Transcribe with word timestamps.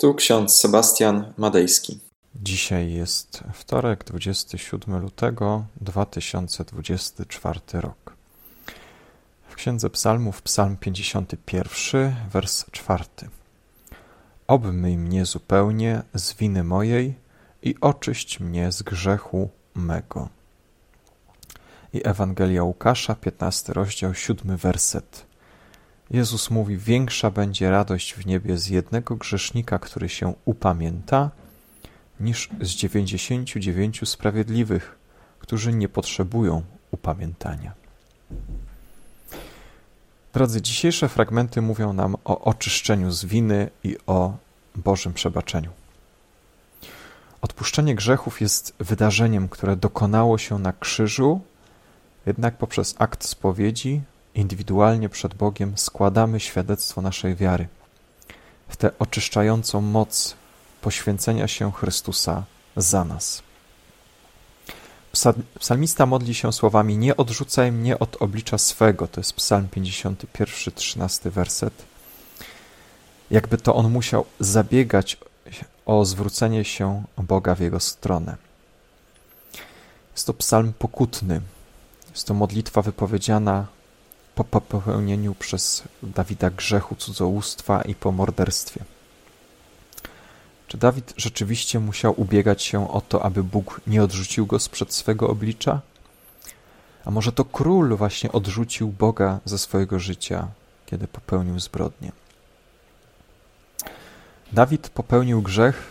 Tu 0.00 0.14
ksiądz 0.14 0.56
Sebastian 0.56 1.32
Madejski. 1.36 2.00
Dzisiaj 2.34 2.92
jest 2.92 3.44
wtorek, 3.52 4.04
27 4.04 5.00
lutego 5.00 5.64
2024 5.80 7.60
rok. 7.72 8.12
W 9.48 9.54
Księdze 9.54 9.90
Psalmów, 9.90 10.42
Psalm 10.42 10.76
51, 10.76 12.14
wers 12.32 12.64
4. 12.70 13.04
Obmyj 14.46 14.96
mnie 14.96 15.24
zupełnie 15.24 16.02
z 16.14 16.34
winy 16.34 16.64
mojej 16.64 17.14
i 17.62 17.74
oczyść 17.80 18.40
mnie 18.40 18.72
z 18.72 18.82
grzechu 18.82 19.50
mego. 19.74 20.28
I 21.92 22.00
Ewangelia 22.04 22.62
Łukasza, 22.62 23.14
15 23.14 23.72
rozdział, 23.72 24.14
7 24.14 24.56
werset. 24.56 25.27
Jezus 26.10 26.50
mówi: 26.50 26.76
Większa 26.76 27.30
będzie 27.30 27.70
radość 27.70 28.14
w 28.14 28.26
niebie 28.26 28.58
z 28.58 28.66
jednego 28.66 29.16
grzesznika, 29.16 29.78
który 29.78 30.08
się 30.08 30.34
upamięta, 30.44 31.30
niż 32.20 32.48
z 32.60 32.68
dziewięćdziesięciu 32.68 33.60
dziewięciu 33.60 34.06
sprawiedliwych, 34.06 34.98
którzy 35.38 35.72
nie 35.72 35.88
potrzebują 35.88 36.62
upamiętania. 36.90 37.72
Drodzy, 40.32 40.62
dzisiejsze 40.62 41.08
fragmenty 41.08 41.62
mówią 41.62 41.92
nam 41.92 42.16
o 42.24 42.40
oczyszczeniu 42.40 43.10
z 43.10 43.24
winy 43.24 43.70
i 43.84 43.96
o 44.06 44.36
Bożym 44.76 45.14
przebaczeniu. 45.14 45.70
Odpuszczenie 47.40 47.94
grzechów 47.94 48.40
jest 48.40 48.74
wydarzeniem, 48.78 49.48
które 49.48 49.76
dokonało 49.76 50.38
się 50.38 50.58
na 50.58 50.72
krzyżu, 50.72 51.40
jednak 52.26 52.56
poprzez 52.56 52.94
akt 52.98 53.24
spowiedzi 53.24 54.00
indywidualnie 54.40 55.08
przed 55.08 55.34
Bogiem 55.34 55.78
składamy 55.78 56.40
świadectwo 56.40 57.02
naszej 57.02 57.36
wiary 57.36 57.68
w 58.68 58.76
tę 58.76 58.90
oczyszczającą 58.98 59.80
moc 59.80 60.34
poświęcenia 60.80 61.48
się 61.48 61.72
Chrystusa 61.72 62.44
za 62.76 63.04
nas. 63.04 63.42
Psalmista 65.58 66.06
modli 66.06 66.34
się 66.34 66.52
słowami: 66.52 66.96
Nie 66.96 67.16
odrzucaj 67.16 67.72
mnie 67.72 67.98
od 67.98 68.16
oblicza 68.22 68.58
swego. 68.58 69.08
To 69.08 69.20
jest 69.20 69.32
Psalm 69.32 69.68
51, 69.68 70.74
13 70.74 71.30
werset. 71.30 71.84
Jakby 73.30 73.58
to 73.58 73.74
on 73.74 73.90
musiał 73.90 74.24
zabiegać 74.40 75.16
o 75.86 76.04
zwrócenie 76.04 76.64
się 76.64 77.04
Boga 77.18 77.54
w 77.54 77.60
jego 77.60 77.80
stronę. 77.80 78.36
Jest 80.12 80.26
to 80.26 80.34
psalm 80.34 80.72
pokutny. 80.78 81.40
Jest 82.10 82.26
to 82.26 82.34
modlitwa 82.34 82.82
wypowiedziana 82.82 83.66
po 84.44 84.44
popełnieniu 84.44 85.34
przez 85.34 85.82
Dawida 86.02 86.50
grzechu 86.50 86.94
cudzołóstwa 86.94 87.82
i 87.82 87.94
po 87.94 88.12
morderstwie. 88.12 88.84
Czy 90.68 90.78
Dawid 90.78 91.14
rzeczywiście 91.16 91.80
musiał 91.80 92.20
ubiegać 92.20 92.62
się 92.62 92.90
o 92.90 93.00
to, 93.00 93.22
aby 93.22 93.44
Bóg 93.44 93.80
nie 93.86 94.02
odrzucił 94.02 94.46
go 94.46 94.58
sprzed 94.58 94.94
swego 94.94 95.28
oblicza? 95.28 95.80
A 97.04 97.10
może 97.10 97.32
to 97.32 97.44
król 97.44 97.96
właśnie 97.96 98.32
odrzucił 98.32 98.88
Boga 98.88 99.40
ze 99.44 99.58
swojego 99.58 99.98
życia, 99.98 100.48
kiedy 100.86 101.08
popełnił 101.08 101.60
zbrodnię? 101.60 102.12
Dawid 104.52 104.88
popełnił 104.88 105.42
grzech, 105.42 105.90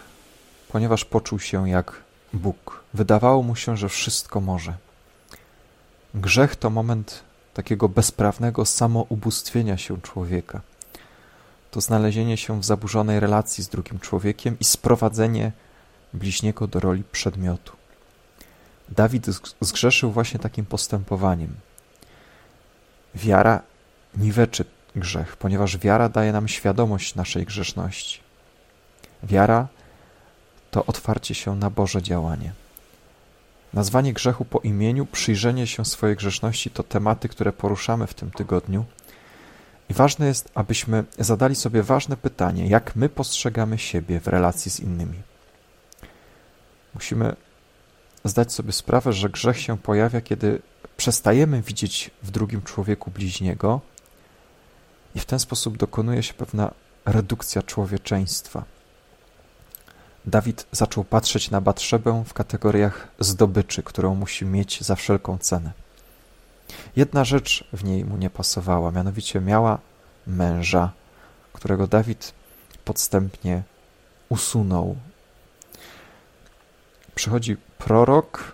ponieważ 0.68 1.06
poczuł 1.06 1.40
się 1.40 1.70
jak 1.70 2.04
Bóg. 2.34 2.84
Wydawało 2.94 3.44
mu 3.44 3.56
się, 3.56 3.78
że 3.78 3.90
wszystko 3.90 4.42
może. 4.42 4.74
Grzech 6.14 6.56
to 6.56 6.70
moment 6.70 7.27
takiego 7.58 7.90
bezprawnego 7.90 8.66
samoubóstwienia 8.66 9.78
się 9.78 10.02
człowieka. 10.02 10.62
To 11.72 11.82
znalezienie 11.82 12.38
się 12.38 12.62
w 12.62 12.66
zaburzonej 12.66 13.20
relacji 13.20 13.64
z 13.64 13.68
drugim 13.68 14.00
człowiekiem 14.00 14.60
i 14.60 14.64
sprowadzenie 14.64 15.52
bliźniego 16.14 16.68
do 16.68 16.80
roli 16.80 17.04
przedmiotu. 17.12 17.74
Dawid 18.90 19.26
zgrzeszył 19.62 20.12
właśnie 20.12 20.40
takim 20.40 20.66
postępowaniem. 20.66 21.56
Wiara 23.16 23.62
niweczy 24.18 24.66
grzech, 24.96 25.38
ponieważ 25.38 25.78
wiara 25.78 26.10
daje 26.10 26.32
nam 26.32 26.48
świadomość 26.48 27.16
naszej 27.16 27.46
grzeszności. 27.46 28.20
Wiara 29.24 29.68
to 30.72 30.86
otwarcie 30.86 31.36
się 31.36 31.56
na 31.56 31.70
Boże 31.70 32.02
działanie. 32.02 32.52
Nazwanie 33.74 34.14
grzechu 34.14 34.46
po 34.46 34.60
imieniu, 34.60 35.06
przyjrzenie 35.06 35.68
się 35.68 35.86
swojej 35.86 36.16
grzeszności 36.16 36.70
to 36.70 36.84
tematy, 36.84 37.30
które 37.30 37.54
poruszamy 37.54 38.08
w 38.08 38.14
tym 38.14 38.32
tygodniu. 38.32 38.86
I 39.90 39.94
ważne 39.94 40.28
jest, 40.28 40.52
abyśmy 40.56 41.04
zadali 41.20 41.56
sobie 41.56 41.84
ważne 41.84 42.18
pytanie, 42.18 42.68
jak 42.68 42.96
my 42.96 43.10
postrzegamy 43.10 43.78
siebie 43.78 44.20
w 44.20 44.28
relacji 44.28 44.72
z 44.72 44.80
innymi. 44.80 45.22
Musimy 46.94 47.36
zdać 48.24 48.54
sobie 48.54 48.72
sprawę, 48.72 49.14
że 49.14 49.30
grzech 49.30 49.60
się 49.60 49.78
pojawia, 49.78 50.22
kiedy 50.22 50.62
przestajemy 50.98 51.62
widzieć 51.62 52.12
w 52.24 52.32
drugim 52.32 52.62
człowieku 52.62 53.12
bliźniego 53.12 53.82
i 55.16 55.20
w 55.20 55.26
ten 55.26 55.40
sposób 55.40 55.78
dokonuje 55.78 56.24
się 56.24 56.34
pewna 56.34 56.72
redukcja 57.06 57.64
człowieczeństwa. 57.64 58.77
Dawid 60.28 60.68
zaczął 60.72 61.04
patrzeć 61.04 61.52
na 61.52 61.62
Batrzebę 61.62 62.24
w 62.28 62.34
kategoriach 62.34 63.08
zdobyczy, 63.20 63.84
którą 63.84 64.16
musi 64.16 64.46
mieć 64.46 64.82
za 64.82 64.96
wszelką 64.96 65.38
cenę. 65.38 65.72
Jedna 66.96 67.24
rzecz 67.24 67.68
w 67.74 67.84
niej 67.84 68.06
mu 68.06 68.18
nie 68.18 68.30
pasowała, 68.30 68.92
mianowicie 68.92 69.42
miała 69.42 69.80
męża, 70.28 70.92
którego 71.54 71.88
Dawid 71.88 72.34
podstępnie 72.86 73.64
usunął. 74.30 74.96
Przychodzi 77.16 77.58
prorok 77.78 78.54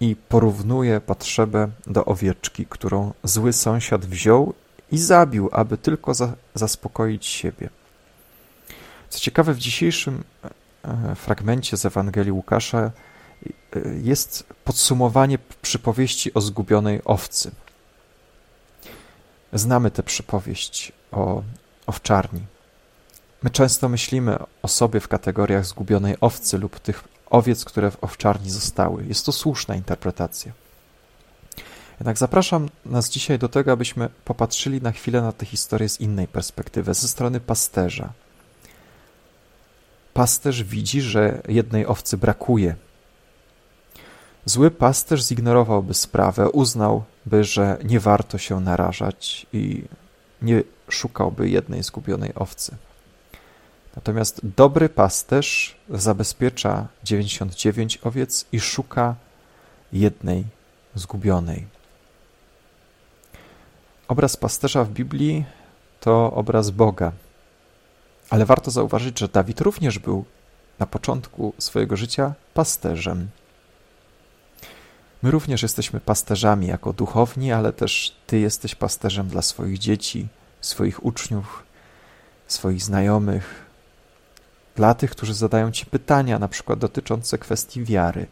i 0.00 0.16
porównuje 0.16 1.00
Batrzebę 1.00 1.68
do 1.86 2.04
owieczki, 2.04 2.66
którą 2.66 3.12
zły 3.24 3.52
sąsiad 3.52 4.06
wziął 4.06 4.54
i 4.92 4.98
zabił, 4.98 5.48
aby 5.52 5.78
tylko 5.78 6.14
za, 6.14 6.32
zaspokoić 6.54 7.26
siebie. 7.26 7.68
Co 9.08 9.18
ciekawe, 9.18 9.54
w 9.54 9.58
dzisiejszym 9.58 10.24
fragmencie 11.16 11.76
z 11.76 11.86
Ewangelii 11.86 12.32
Łukasza 12.32 12.78
e, 12.78 12.90
jest 14.02 14.44
podsumowanie 14.64 15.38
przypowieści 15.62 16.34
o 16.34 16.40
zgubionej 16.40 17.00
owcy. 17.04 17.50
Znamy 19.52 19.90
tę 19.90 20.02
przypowieść 20.02 20.92
o 21.12 21.42
owczarni. 21.86 22.40
My 23.42 23.50
często 23.50 23.88
myślimy 23.88 24.38
o 24.62 24.68
sobie 24.68 25.00
w 25.00 25.08
kategoriach 25.08 25.66
zgubionej 25.66 26.16
owcy 26.20 26.58
lub 26.58 26.80
tych 26.80 27.04
owiec, 27.30 27.64
które 27.64 27.90
w 27.90 28.04
owczarni 28.04 28.50
zostały. 28.50 29.04
Jest 29.04 29.26
to 29.26 29.32
słuszna 29.32 29.74
interpretacja. 29.76 30.52
Jednak 32.00 32.18
zapraszam 32.18 32.68
nas 32.86 33.10
dzisiaj 33.10 33.38
do 33.38 33.48
tego, 33.48 33.72
abyśmy 33.72 34.08
popatrzyli 34.24 34.82
na 34.82 34.92
chwilę 34.92 35.22
na 35.22 35.32
tę 35.32 35.46
historię 35.46 35.88
z 35.88 36.00
innej 36.00 36.28
perspektywy, 36.28 36.94
ze 36.94 37.08
strony 37.08 37.40
pasterza, 37.40 38.12
pasterz 40.16 40.62
widzi, 40.62 41.00
że 41.00 41.42
jednej 41.48 41.86
owcy 41.86 42.16
brakuje. 42.16 42.74
Zły 44.44 44.70
pasterz 44.70 45.22
zignorowałby 45.22 45.94
sprawę, 45.94 46.50
uznałby, 46.50 47.44
że 47.44 47.78
nie 47.84 48.00
warto 48.00 48.38
się 48.38 48.60
narażać 48.60 49.46
i 49.52 49.82
nie 50.42 50.62
szukałby 50.88 51.48
jednej 51.48 51.82
zgubionej 51.82 52.34
owcy. 52.34 52.76
Natomiast 53.96 54.40
dobry 54.42 54.88
pasterz 54.88 55.76
zabezpiecza 55.90 56.86
99 57.04 57.98
owiec 58.02 58.46
i 58.52 58.60
szuka 58.60 59.14
jednej 59.92 60.44
zgubionej. 60.94 61.66
Obraz 64.08 64.36
pasterza 64.36 64.84
w 64.84 64.90
Biblii 64.90 65.44
to 66.00 66.32
obraz 66.32 66.70
Boga, 66.70 67.12
ale 68.30 68.46
warto 68.46 68.70
zauważyć, 68.70 69.18
że 69.18 69.28
Dawid 69.28 69.60
również 69.60 69.98
był 69.98 70.24
na 70.78 70.86
początku 70.86 71.52
swojego 71.58 71.96
życia 71.96 72.34
pasterzem. 72.54 73.28
My 75.22 75.30
również 75.30 75.62
jesteśmy 75.62 76.00
pasterzami 76.00 76.66
jako 76.66 76.92
duchowni, 76.92 77.52
ale 77.52 77.72
też 77.72 78.16
Ty 78.26 78.38
jesteś 78.38 78.74
pasterzem 78.74 79.28
dla 79.28 79.42
swoich 79.42 79.78
dzieci, 79.78 80.28
swoich 80.60 81.04
uczniów, 81.04 81.62
swoich 82.46 82.82
znajomych, 82.82 83.66
dla 84.76 84.94
tych, 84.94 85.10
którzy 85.10 85.34
zadają 85.34 85.72
Ci 85.72 85.86
pytania, 85.86 86.38
na 86.38 86.48
przykład 86.48 86.78
dotyczące 86.78 87.38
kwestii 87.38 87.84
wiary. 87.84 88.26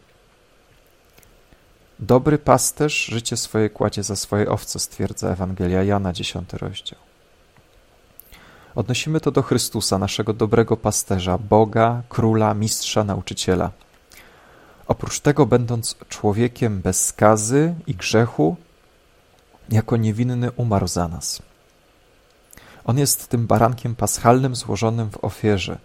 Dobry 1.99 2.37
pasterz 2.37 3.05
życie 3.05 3.37
swoje 3.37 3.69
kładzie 3.69 4.03
za 4.03 4.15
swoje 4.15 4.49
owce, 4.49 4.79
stwierdza 4.79 5.29
Ewangelia 5.29 5.83
Jana, 5.83 6.13
10 6.13 6.53
rozdział. 6.53 6.99
Odnosimy 8.75 9.19
to 9.19 9.31
do 9.31 9.41
Chrystusa, 9.41 9.97
naszego 9.97 10.33
dobrego 10.33 10.77
pasterza, 10.77 11.37
Boga, 11.37 12.01
króla, 12.09 12.53
mistrza, 12.53 13.03
nauczyciela. 13.03 13.71
Oprócz 14.87 15.19
tego, 15.19 15.45
będąc 15.45 15.95
człowiekiem 16.09 16.81
bez 16.81 17.05
skazy 17.05 17.75
i 17.87 17.95
grzechu, 17.95 18.55
jako 19.69 19.97
niewinny 19.97 20.51
umarł 20.51 20.87
za 20.87 21.07
nas. 21.07 21.41
On 22.85 22.97
jest 22.97 23.27
tym 23.27 23.47
barankiem 23.47 23.95
paschalnym 23.95 24.55
złożonym 24.55 25.09
w 25.11 25.23
ofierze. 25.23 25.77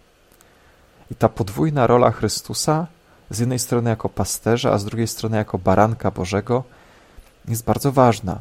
I 1.11 1.15
ta 1.15 1.29
podwójna 1.29 1.87
rola 1.87 2.11
Chrystusa, 2.11 2.87
z 3.31 3.39
jednej 3.39 3.59
strony 3.59 3.91
jako 3.91 4.09
pasterza, 4.09 4.73
a 4.73 4.79
z 4.79 4.85
drugiej 4.85 5.09
strony 5.09 5.37
jako 5.37 5.59
baranka 5.59 6.11
Bożego, 6.11 6.65
jest 7.49 7.65
bardzo 7.65 7.93
ważna, 7.93 8.39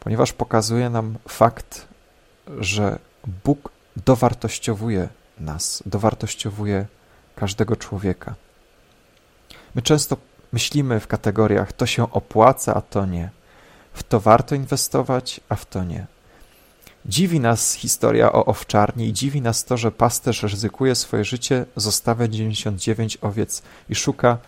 ponieważ 0.00 0.32
pokazuje 0.32 0.90
nam 0.90 1.14
fakt, 1.28 1.86
że 2.58 2.98
Bóg 3.44 3.70
dowartościowuje 3.96 5.08
nas, 5.40 5.82
dowartościowuje 5.86 6.86
każdego 7.36 7.76
człowieka. 7.76 8.34
My 9.74 9.82
często 9.82 10.16
myślimy 10.52 11.00
w 11.00 11.06
kategoriach 11.06 11.72
to 11.72 11.86
się 11.86 12.12
opłaca, 12.12 12.74
a 12.74 12.80
to 12.80 13.06
nie. 13.06 13.30
W 13.92 14.02
to 14.02 14.20
warto 14.20 14.54
inwestować, 14.54 15.40
a 15.48 15.56
w 15.56 15.66
to 15.66 15.84
nie. 15.84 16.06
Dziwi 17.06 17.40
nas 17.40 17.72
historia 17.72 18.32
o 18.32 18.44
owczarni 18.44 19.06
i 19.06 19.12
dziwi 19.12 19.40
nas 19.40 19.64
to, 19.64 19.76
że 19.76 19.92
pasterz 19.92 20.42
ryzykuje 20.42 20.94
swoje 20.94 21.24
życie, 21.24 21.64
zostawia 21.76 22.28
99 22.28 23.18
owiec 23.20 23.62
i 23.88 23.94
szuka 23.94 24.38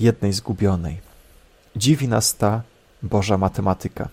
jednej 0.00 0.32
zgubionej. 0.32 1.00
Dziwi 1.76 2.08
nas 2.08 2.36
ta 2.36 2.62
Boża 3.02 3.38
matematyka. 3.38 4.08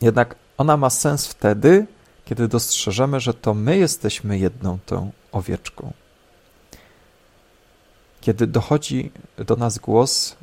Jednak 0.00 0.34
ona 0.58 0.76
ma 0.76 0.90
sens 0.90 1.26
wtedy, 1.26 1.86
kiedy 2.24 2.48
dostrzeżemy, 2.48 3.20
że 3.20 3.34
to 3.34 3.54
my 3.54 3.78
jesteśmy 3.78 4.38
jedną 4.38 4.78
tą 4.86 5.12
owieczką. 5.32 5.92
Kiedy 8.20 8.46
dochodzi 8.46 9.10
do 9.36 9.56
nas 9.56 9.78
głos, 9.78 10.36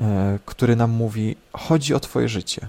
e, 0.00 0.38
który 0.46 0.76
nam 0.76 0.90
mówi: 0.90 1.36
Chodzi 1.52 1.94
o 1.94 2.00
Twoje 2.00 2.28
życie. 2.28 2.68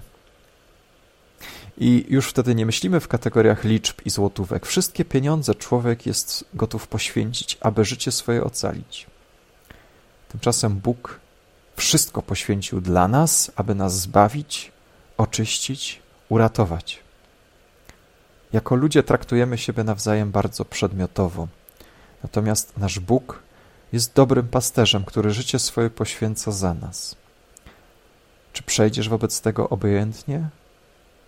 I 1.78 2.06
już 2.08 2.28
wtedy 2.28 2.54
nie 2.54 2.66
myślimy 2.66 3.00
w 3.00 3.08
kategoriach 3.08 3.64
liczb 3.64 3.96
i 4.04 4.10
złotówek. 4.10 4.66
Wszystkie 4.66 5.04
pieniądze 5.04 5.54
człowiek 5.54 6.06
jest 6.06 6.44
gotów 6.54 6.88
poświęcić, 6.88 7.58
aby 7.60 7.84
życie 7.84 8.12
swoje 8.12 8.44
ocalić. 8.44 9.06
Tymczasem 10.28 10.74
Bóg 10.74 11.20
wszystko 11.76 12.22
poświęcił 12.22 12.80
dla 12.80 13.08
nas, 13.08 13.52
aby 13.56 13.74
nas 13.74 14.00
zbawić, 14.00 14.72
oczyścić, 15.16 16.02
uratować. 16.28 17.03
Jako 18.54 18.74
ludzie 18.74 19.02
traktujemy 19.02 19.58
siebie 19.58 19.84
nawzajem 19.84 20.30
bardzo 20.30 20.64
przedmiotowo. 20.64 21.48
Natomiast 22.22 22.78
nasz 22.78 22.98
Bóg 22.98 23.42
jest 23.92 24.14
dobrym 24.14 24.48
pasterzem, 24.48 25.04
który 25.04 25.30
życie 25.30 25.58
swoje 25.58 25.90
poświęca 25.90 26.52
za 26.52 26.74
nas. 26.74 27.16
Czy 28.52 28.62
przejdziesz 28.62 29.08
wobec 29.08 29.40
tego 29.40 29.68
obojętnie, 29.68 30.48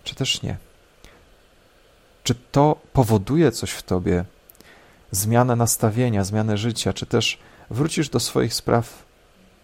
czy 0.03 0.15
też 0.15 0.41
nie? 0.41 0.57
Czy 2.23 2.35
to 2.51 2.79
powoduje 2.93 3.51
coś 3.51 3.71
w 3.71 3.83
tobie, 3.83 4.25
zmianę 5.11 5.55
nastawienia, 5.55 6.23
zmianę 6.23 6.57
życia, 6.57 6.93
czy 6.93 7.05
też 7.05 7.39
wrócisz 7.69 8.09
do 8.09 8.19
swoich 8.19 8.53
spraw 8.53 9.05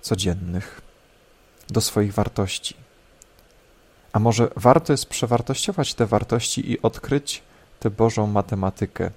codziennych, 0.01 0.81
do 1.69 1.81
swoich 1.81 2.13
wartości? 2.13 2.75
A 4.13 4.19
może 4.19 4.49
warto 4.55 4.93
jest 4.93 5.05
przewartościować 5.05 5.93
te 5.93 6.05
wartości 6.05 6.71
i 6.71 6.81
odkryć 6.81 7.43
tę 7.83 7.89
Bożą 7.89 8.27
matematykę? 8.27 9.11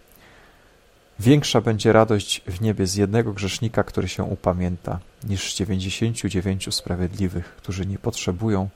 Większa 1.20 1.60
będzie 1.60 1.92
radość 1.92 2.42
w 2.46 2.60
niebie 2.60 2.86
z 2.86 2.94
jednego 2.94 3.32
grzesznika, 3.32 3.84
który 3.84 4.08
się 4.08 4.24
upamięta, 4.24 4.98
niż 5.24 5.52
z 5.52 5.56
dziewięćdziesięciu 5.56 6.28
dziewięciu 6.28 6.72
sprawiedliwych, 6.72 7.56
którzy 7.56 7.86
nie 7.86 7.98
potrzebują 7.98 8.68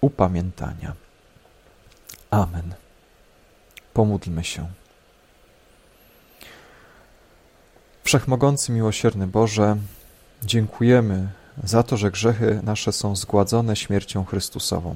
upamiętania. 0.00 0.92
Amen. 2.30 2.74
Pomódlmy 3.94 4.44
się. 4.44 4.66
Wszechmogący, 8.04 8.72
miłosierny 8.72 9.26
Boże, 9.26 9.76
dziękujemy 10.42 11.28
za 11.64 11.82
to, 11.82 11.96
że 11.96 12.10
grzechy 12.10 12.60
nasze 12.62 12.92
są 12.92 13.16
zgładzone 13.16 13.76
śmiercią 13.76 14.24
Chrystusową. 14.24 14.94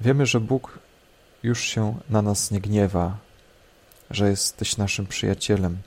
Wiemy, 0.00 0.26
że 0.26 0.40
Bóg 0.40 0.78
już 1.42 1.60
się 1.60 1.94
na 2.10 2.22
nas 2.22 2.50
nie 2.50 2.60
gniewa, 2.60 3.16
że 4.10 4.30
jesteś 4.30 4.76
naszym 4.76 5.06
przyjacielem, 5.06 5.78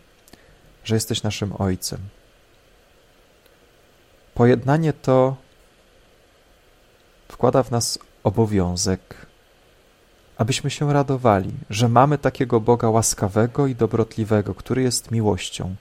że 0.84 0.96
jesteś 0.96 1.24
naszym 1.24 1.54
Ojcem. 1.58 2.00
Pojednanie 4.34 4.94
to 4.94 5.36
wkłada 7.28 7.64
w 7.64 7.72
nas 7.72 8.00
obowiązek, 8.24 9.26
abyśmy 10.38 10.70
się 10.70 10.94
radowali, 10.94 11.52
że 11.70 11.90
mamy 11.90 12.18
takiego 12.18 12.60
Boga 12.60 12.90
łaskawego 12.90 13.68
i 13.68 13.76
dobrotliwego, 13.76 14.56
który 14.56 14.82
jest 14.82 15.12
miłością. 15.12 15.76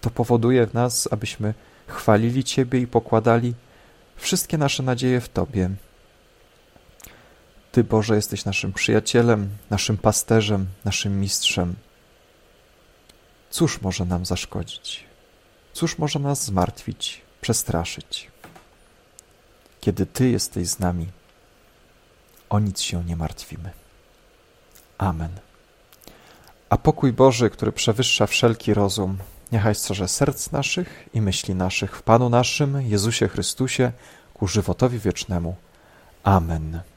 To 0.00 0.10
powoduje 0.10 0.66
w 0.66 0.74
nas, 0.74 1.08
abyśmy 1.10 1.54
chwalili 1.86 2.44
Ciebie 2.44 2.78
i 2.78 2.86
pokładali 2.86 3.54
wszystkie 4.16 4.58
nasze 4.58 4.82
nadzieje 4.82 5.20
w 5.20 5.28
Tobie. 5.28 5.70
Ty, 7.72 7.84
Boże, 7.84 8.16
jesteś 8.16 8.44
naszym 8.44 8.72
przyjacielem, 8.72 9.48
naszym 9.70 9.96
pasterzem, 9.96 10.66
naszym 10.84 11.20
mistrzem. 11.20 11.74
Cóż 13.50 13.80
może 13.80 14.04
nam 14.04 14.26
zaszkodzić? 14.26 15.04
Cóż 15.72 15.98
może 15.98 16.18
nas 16.18 16.44
zmartwić, 16.44 17.22
przestraszyć? 17.40 18.30
Kiedy 19.80 20.06
Ty 20.06 20.30
jesteś 20.30 20.68
z 20.68 20.78
nami, 20.78 21.06
o 22.50 22.58
nic 22.58 22.80
się 22.80 23.04
nie 23.04 23.16
martwimy. 23.16 23.70
Amen. 24.98 25.30
A 26.70 26.78
pokój 26.78 27.12
Boży, 27.12 27.50
który 27.50 27.72
przewyższa 27.72 28.26
wszelki 28.26 28.74
rozum, 28.74 29.18
niechaj 29.52 29.74
strzeże 29.74 30.08
serc 30.08 30.50
naszych 30.50 31.08
i 31.14 31.20
myśli 31.20 31.54
naszych 31.54 31.96
w 31.96 32.02
Panu 32.02 32.28
naszym, 32.28 32.82
Jezusie 32.82 33.28
Chrystusie, 33.28 33.92
ku 34.34 34.48
żywotowi 34.48 34.98
wiecznemu. 34.98 35.56
Amen. 36.24 36.91